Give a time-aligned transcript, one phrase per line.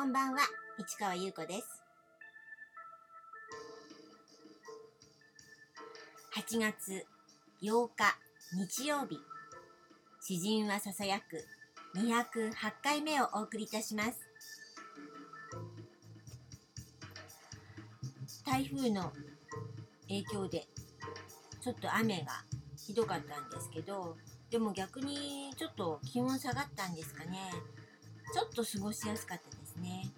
[0.00, 0.38] こんばんは、
[0.78, 1.84] 市川優子です。
[6.34, 7.06] 8月
[7.62, 8.16] 8日
[8.80, 9.18] 日曜日、
[10.22, 11.44] 詩人はささやく
[11.94, 12.52] 208
[12.82, 14.18] 回目をお送りいたします。
[18.46, 19.12] 台風の
[20.08, 20.66] 影響で
[21.60, 22.42] ちょっと雨が
[22.74, 24.16] ひどかったんですけど、
[24.48, 27.52] でも逆にちょっと気温下がったんですかね。
[28.32, 29.49] ちょっと過ごしやすかったです
[29.80, 30.08] ね。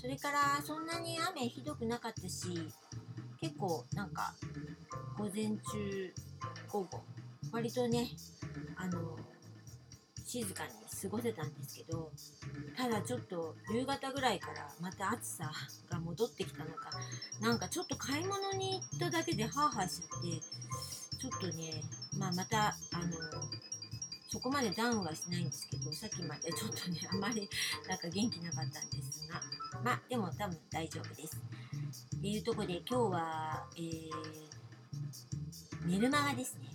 [0.00, 2.70] それからそんなに雨ひどくなかったし、
[3.40, 4.34] 結構なんか
[5.16, 6.14] 午前中、
[6.68, 7.00] 午後、
[7.52, 8.08] 割とね、
[8.76, 9.18] あの、
[10.26, 10.70] 静かに
[11.02, 12.12] 過ごせたんですけど、
[12.76, 15.50] ただちょっと夕方ぐらいからまた暑さ
[15.90, 16.90] が戻ってきたのか、
[17.40, 20.40] なんかちょっと買い物に行っただけでハーハーしちゃって、
[21.18, 21.82] ちょっとね、
[22.16, 23.16] まあまた、あの、
[24.28, 27.50] そこまでダウンはしないんですけど、さっきまでちょっとね、あまり
[27.88, 29.09] なんか元気なかったんです、
[29.84, 31.36] まあでも多分大丈夫です。
[32.16, 34.10] っていうとこで今日は、えー、
[35.86, 36.68] メルマガですね。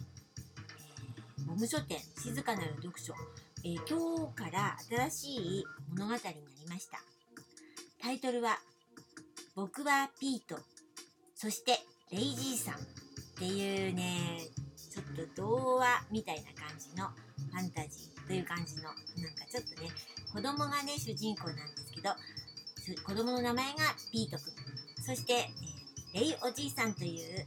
[1.38, 3.14] えー、モム書店静かなる読書、
[3.64, 6.36] えー今日から新しい物語になり
[6.70, 7.00] ました。
[8.02, 8.60] タイトルは、
[9.56, 10.60] 僕はピート、
[11.36, 11.80] そして
[12.12, 12.78] レイジーさんっ
[13.38, 14.42] ていうね、
[14.92, 19.90] ちょっと童話みたいな感じのファンタジーという感じの、なんかちょっとね、
[20.32, 22.10] 子供がね、主人公なんですけど、
[22.86, 25.04] す子供の名前がピートくん。
[25.04, 25.76] そして、えー
[26.16, 27.46] レイおじいさんという、えー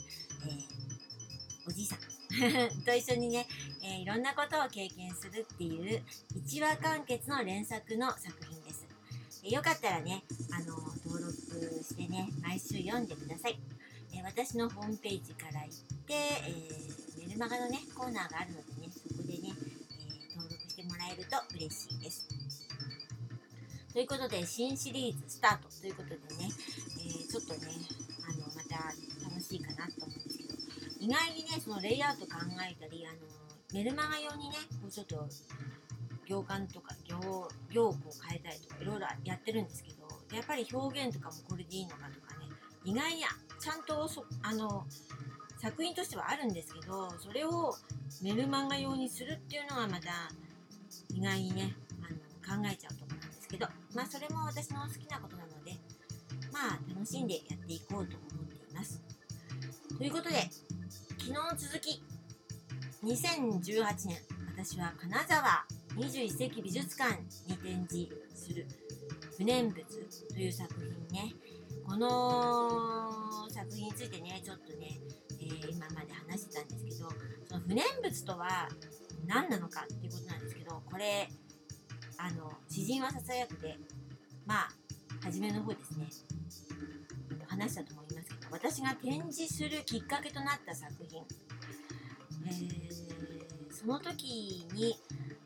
[1.66, 1.98] おじいさん
[2.84, 3.46] と一緒にね、
[3.82, 6.02] えーいろんなことを経験するっていう
[6.36, 8.84] 一話完結の連作の作品です。
[9.44, 11.32] えーよかったらね、あの登録
[11.84, 13.58] してね、毎週読んでください。
[14.12, 16.88] え私のホームページから行って、え
[17.26, 22.37] メルマガのね、コーナーがあるのでね、そこでね、え登録してもらえると嬉しいです。
[23.92, 27.72] ということで、新シリーズスタートということでね、えーちょっとね、
[28.26, 28.76] あの、また
[29.28, 30.54] 楽しいかなと思うんですけど、
[31.00, 33.18] 意外にね、そのレイアウト考えたり、あの、
[33.72, 35.26] メルマガ用にね、こうちょっと、
[36.26, 42.46] 行間とか行、行をこう変えたりとか、いろいろやってるんですけど、やっぱり表現とかもこれでいいのかとかね、
[42.84, 43.22] 意外に
[43.58, 44.86] ちゃんとそ、あの、
[45.56, 47.74] 作品としてはあるんですけど、それを
[48.22, 50.30] メルマガ用にするっていうのはまた、
[51.14, 52.97] 意外にね、あの、考えちゃう。
[53.48, 55.72] ですけど、まあそれも私の好きなことなので、
[56.52, 59.00] まあ楽しんでやっていこうと思っています。
[59.96, 60.50] ということで、
[61.18, 62.02] 昨日続き、
[63.02, 64.18] 2018年、
[64.54, 65.64] 私は金沢
[65.96, 67.14] 21世紀美術館
[67.46, 68.66] に展示する
[69.36, 69.74] 不燃物
[70.28, 71.34] という作品ね、
[71.86, 75.00] この作品についてね、ちょっとね、
[75.40, 77.08] えー今まで話してたんですけど、
[77.48, 78.68] その不燃物とは
[79.26, 81.28] 何なのかっていうことなんですけど、これ、
[82.18, 83.76] あの、詩人はささやくで、
[84.44, 84.68] まあ、
[85.22, 86.08] 初めの方ですね、
[87.46, 91.24] 話したと思いますけど、私が展示するきっかけとなった作品、
[92.46, 92.88] えー
[93.78, 94.98] その時に、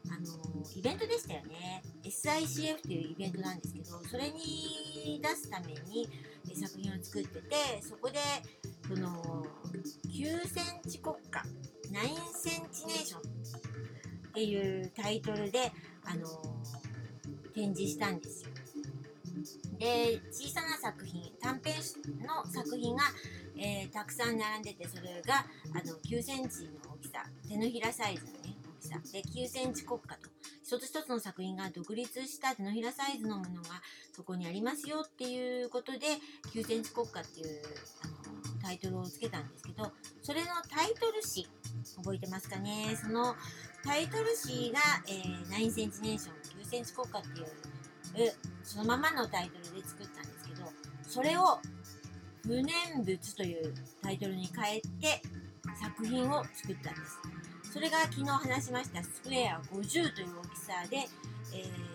[0.08, 1.82] あの、イベントでしたよね。
[2.02, 6.08] SICF というイベントなんですけど、それに出すために
[6.54, 8.18] 作品を作ってて、そこで、
[8.88, 9.44] その、
[10.08, 11.42] 9センチ国家、
[11.90, 15.70] 9センチネーションっていうタイトルで、
[16.04, 16.51] あの、
[17.54, 18.50] 展示したんですよ。
[19.78, 21.74] で、小さな作品、短編
[22.26, 23.02] の作品が、
[23.56, 29.00] えーたくさん並んでて、それが、あの、9センチの大きさ、手のひらサイズのね、大きさ。
[29.12, 30.28] で、9センチ国家と、
[30.62, 33.82] 一つ一つの作品が独立した手のひらサイズのものが
[34.14, 35.98] そこにありますよっていうことで、
[36.54, 37.62] 9センチ国家っていう、
[38.04, 39.90] あの、タイトルをつけたんですけど、
[40.22, 41.46] それのタイトル誌、
[41.96, 42.96] 覚えてますかね？
[43.00, 43.34] その
[43.84, 47.40] タイトル誌が、えー9センチネーション、センチ国家って
[48.22, 48.32] いう、
[48.64, 50.72] そのままのタイトルで作ったんですけど、
[51.06, 51.58] それを
[52.42, 55.20] 不燃物というタイトルに変えて
[55.78, 57.72] 作品を作ったんです。
[57.74, 60.96] それが昨日話しましたスクエア50という大きさで、
[61.54, 61.92] えー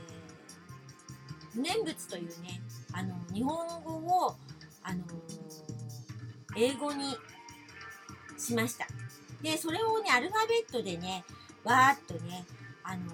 [1.53, 2.61] 不燃物というね、
[2.93, 4.35] あの、日本語を、
[4.83, 5.03] あの
[6.55, 7.17] 英語に
[8.37, 8.85] しました。
[9.41, 11.23] で、それをね、アルファベットでね、
[11.63, 12.45] わーっとね、
[12.83, 13.05] あの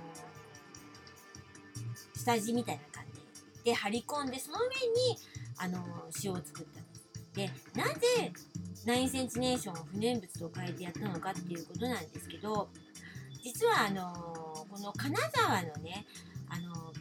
[2.24, 5.18] 下地みたいな感じで貼り込んで、その上に、
[5.58, 5.80] あの
[6.10, 7.04] 詩を作ったんです。
[7.34, 8.32] で、なぜ
[8.86, 12.70] 9センチネーションを不燃物と変えてやったのかっていうことなんですけど、
[13.44, 14.14] 実はあの
[14.70, 16.06] この金沢のね、
[16.50, 16.94] あの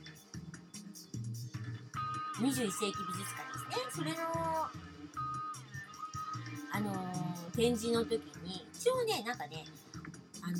[2.41, 4.19] 21世紀美術館ですね、それの、
[6.75, 6.93] あの
[7.55, 9.65] 展示の時に、一応ね、なんかね、
[10.43, 10.57] あの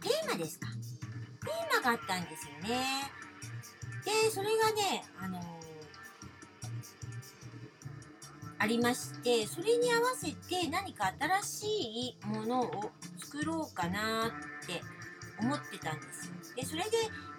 [0.00, 0.68] テーマですか。
[1.50, 3.10] テーマがあったんですよね。
[4.04, 5.42] でそれがねあのー
[8.62, 11.66] ありましてそれに合わせて何か新し
[12.20, 14.30] いものを作ろうかなっ
[14.66, 14.82] て
[15.40, 16.34] 思ってたんですよ。
[16.56, 16.90] でそれで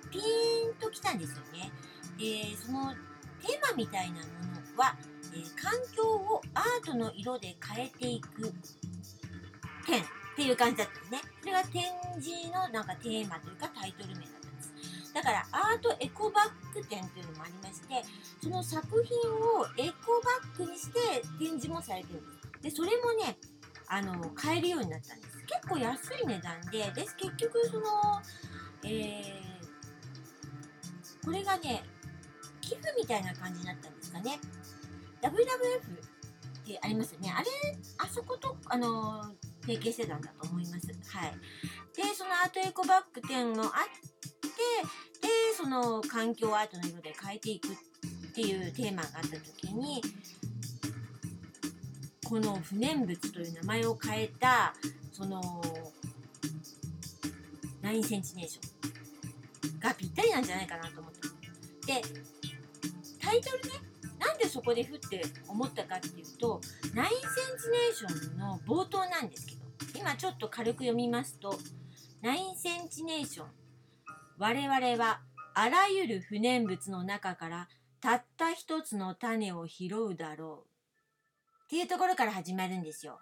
[0.10, 1.72] ピーンときたんですよね。
[2.18, 2.92] でその
[3.40, 4.22] テーマみたいなも
[4.75, 4.96] のは、
[5.34, 8.52] えー環境をアートの色で変えていく
[9.86, 10.04] 点。
[10.41, 11.21] っていう感じだったんですね。
[11.39, 11.83] それが展
[12.19, 15.13] 示のなんかテーマというかタイトル名だったんです。
[15.13, 18.01] だからアートエコバッグ展というのもありまして
[18.41, 22.63] その作品をエコバッグにして展示もされてるんです。
[22.63, 23.38] でそれもね
[23.88, 25.38] あの買えるようになったんです。
[25.45, 26.79] 結構安い値段で。
[26.95, 27.85] で結局その
[28.83, 29.51] えー
[31.23, 31.83] これがね
[32.61, 34.39] 寄付みたいな感じになったんですかね。
[35.21, 37.31] WWF ってありますよね。
[37.31, 37.47] あれ
[37.99, 40.88] あそことあの提携してたんだと思います。
[41.18, 41.34] はい。
[41.96, 43.69] でそのアートエコバッグ展もあっ
[44.42, 44.48] て
[45.22, 50.02] でその環境アートの色で変えていくっていうテーマがあった時に
[52.25, 54.74] この不燃物という名前を変えた
[55.12, 55.42] その
[57.84, 62.02] 9センチネーションがぴったりなんじゃないかなと思ってで
[63.19, 63.75] タイトルね
[64.18, 69.50] なんでそこでふって思ったかっていうと9センチネーションの冒頭なんです
[70.01, 71.51] 今ちょっと軽く読みますと
[72.24, 73.48] 9センチネーション
[74.39, 75.21] 我々は
[75.53, 77.68] あらゆる不燃物の中から
[78.01, 83.19] たった一つの種を拾うだろうっていうところから始まるんですよ。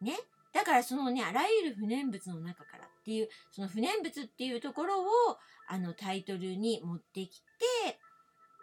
[0.00, 0.16] ね？
[0.52, 5.06] だからそのね、あらゆる不燃物の中からっていう、その不燃物っていうところを
[5.68, 7.40] あのタイトルに持ってき
[7.84, 7.98] て、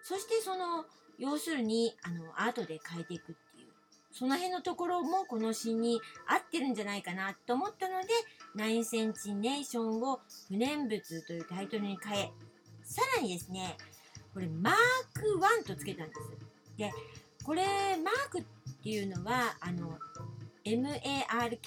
[0.04, 0.84] そしてその、
[1.18, 3.36] 要するにあのアートで変えていくっ、
[4.14, 8.08] その辺のところもこの詩に合ってるんじゃないかなと思ったので、
[8.56, 12.32] 9センチネーションを不燃物というタイトルに変え、
[12.84, 13.76] さらにですね、
[14.34, 14.74] これマー
[15.14, 16.22] ク1とつけたんです。
[16.78, 16.92] で、
[17.44, 17.64] これ
[18.04, 18.44] マークっ
[18.84, 19.98] ていうのは、あの、
[20.64, 21.60] MARK っ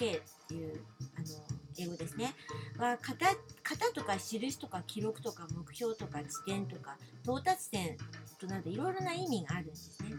[0.47, 0.79] ていう
[1.15, 2.33] あの英語ですね。
[2.77, 3.27] は型
[3.63, 7.97] 型とか印とか記録とか目標とか地点とか到達点
[8.39, 10.11] となどいろいろな意味があるんですね。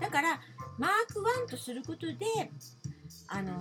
[0.00, 0.40] だから
[0.78, 2.16] マーク1とすることで、
[3.28, 3.52] あの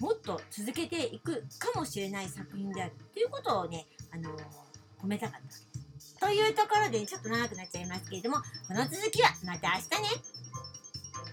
[0.00, 4.30] もっと続けていくかもしれない作品であるということをね、あの
[5.00, 5.48] 込めたかったわけ
[5.94, 6.16] です。
[6.18, 8.36] というところでちょっと長くなっちゃいますけれども、
[8.68, 10.41] この続きはまた明日ね